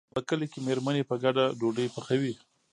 په 0.15 0.19
کلي 0.29 0.47
کې 0.51 0.59
مېرمنې 0.67 1.03
په 1.09 1.15
ګډه 1.23 1.45
ډوډۍ 1.59 1.87
پخوي. 1.95 2.33